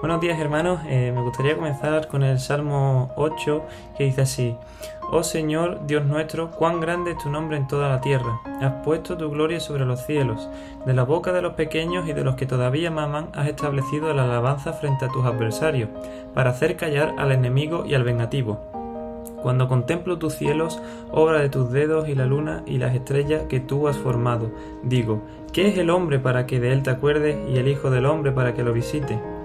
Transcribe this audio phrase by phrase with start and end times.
[0.00, 3.62] Buenos días hermanos, eh, me gustaría comenzar con el Salmo 8
[3.96, 4.56] que dice así,
[5.10, 9.16] Oh Señor, Dios nuestro, cuán grande es tu nombre en toda la tierra, has puesto
[9.16, 10.48] tu gloria sobre los cielos,
[10.84, 14.24] de la boca de los pequeños y de los que todavía maman has establecido la
[14.24, 15.88] alabanza frente a tus adversarios,
[16.34, 18.60] para hacer callar al enemigo y al vengativo.
[19.42, 23.60] Cuando contemplo tus cielos, obra de tus dedos y la luna y las estrellas que
[23.60, 24.50] tú has formado,
[24.82, 28.06] digo, ¿qué es el hombre para que de él te acuerdes y el Hijo del
[28.06, 29.35] hombre para que lo visite?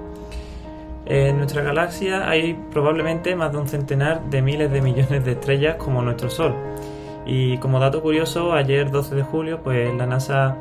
[1.13, 5.75] En nuestra galaxia hay probablemente más de un centenar de miles de millones de estrellas
[5.75, 6.55] como nuestro Sol.
[7.25, 10.55] Y como dato curioso, ayer 12 de julio, pues la NASA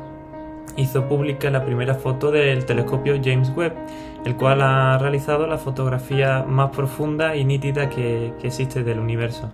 [0.75, 3.75] hizo pública la primera foto del telescopio James Webb,
[4.25, 9.53] el cual ha realizado la fotografía más profunda y nítida que, que existe del universo.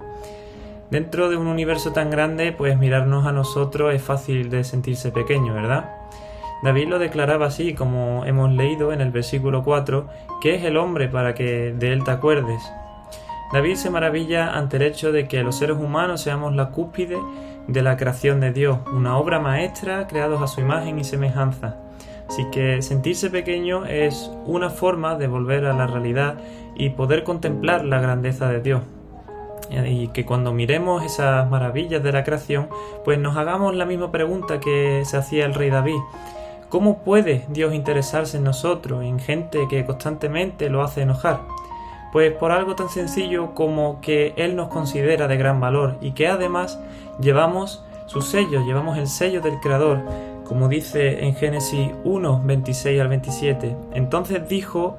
[0.89, 5.53] Dentro de un universo tan grande, pues mirarnos a nosotros es fácil de sentirse pequeño,
[5.53, 5.96] ¿verdad?
[6.63, 10.07] David lo declaraba así, como hemos leído en el versículo 4,
[10.41, 12.61] que es el hombre para que de él te acuerdes.
[13.53, 17.17] David se maravilla ante el hecho de que los seres humanos seamos la cúspide
[17.67, 21.77] de la creación de Dios, una obra maestra creados a su imagen y semejanza.
[22.27, 26.35] Así que sentirse pequeño es una forma de volver a la realidad
[26.75, 28.81] y poder contemplar la grandeza de Dios.
[29.69, 32.69] Y que cuando miremos esas maravillas de la creación,
[33.03, 35.99] pues nos hagamos la misma pregunta que se hacía el rey David.
[36.69, 41.39] ¿Cómo puede Dios interesarse en nosotros, en gente que constantemente lo hace enojar?
[42.11, 46.27] Pues por algo tan sencillo como que Él nos considera de gran valor y que
[46.27, 46.77] además
[47.21, 50.01] llevamos su sello, llevamos el sello del Creador,
[50.43, 53.75] como dice en Génesis 1, 26 al 27.
[53.93, 54.97] Entonces dijo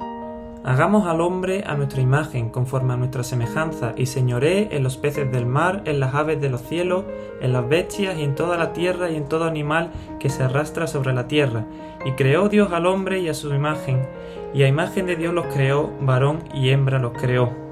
[0.69, 5.33] Hagamos al hombre a nuestra imagen, conforme a nuestra semejanza, y señoré en los peces
[5.33, 7.07] del mar, en las aves de los cielos,
[7.41, 10.87] en las bestias y en toda la tierra y en todo animal que se arrastra
[10.87, 11.65] sobre la tierra.
[12.05, 14.07] Y creó Dios al hombre y a su imagen,
[14.53, 17.68] y a imagen de Dios los creó, varón y hembra los creó.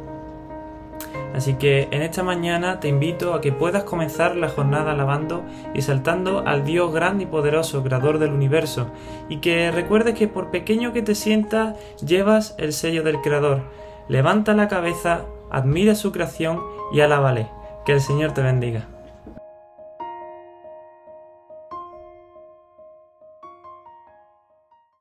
[1.35, 5.45] Así que en esta mañana te invito a que puedas comenzar la jornada alabando
[5.75, 8.87] y saltando al Dios grande y poderoso, creador del universo,
[9.29, 13.63] y que recuerdes que por pequeño que te sientas, llevas el sello del Creador.
[14.09, 16.63] Levanta la cabeza, admira su creación
[16.93, 17.49] y alábale.
[17.85, 18.96] Que el Señor te bendiga.